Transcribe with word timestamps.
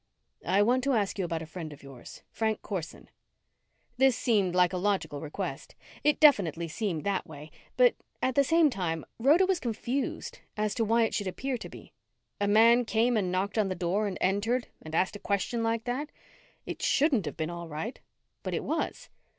"I 0.47 0.63
want 0.63 0.83
to 0.85 0.93
ask 0.93 1.19
you 1.19 1.25
about 1.25 1.43
a 1.43 1.45
friend 1.45 1.71
of 1.71 1.83
yours. 1.83 2.23
Frank 2.31 2.63
Corson." 2.63 3.07
This 3.97 4.17
seemed 4.17 4.55
like 4.55 4.73
a 4.73 4.77
logical 4.77 5.21
request. 5.21 5.75
It 6.03 6.19
definitely 6.19 6.67
seemed 6.69 7.03
that 7.03 7.27
way 7.27 7.51
but, 7.77 7.93
at 8.19 8.33
the 8.33 8.43
same 8.43 8.71
time, 8.71 9.05
Rhoda 9.19 9.45
was 9.45 9.59
confused 9.59 10.39
as 10.57 10.73
to 10.73 10.83
why 10.83 11.03
it 11.03 11.13
should 11.13 11.27
appear 11.27 11.55
to 11.59 11.69
be. 11.69 11.93
A 12.39 12.47
man 12.47 12.83
came 12.83 13.15
and 13.15 13.31
knocked 13.31 13.59
on 13.59 13.69
the 13.69 13.75
door 13.75 14.07
and 14.07 14.17
entered 14.21 14.69
and 14.81 14.95
asked 14.95 15.15
a 15.15 15.19
question 15.19 15.61
like 15.61 15.83
that. 15.83 16.11
It 16.65 16.81
shouldn't 16.81 17.27
have 17.27 17.37
been 17.37 17.51
all 17.51 17.67
right, 17.67 17.99
but 18.41 18.55
it 18.55 18.63
was. 18.63 19.07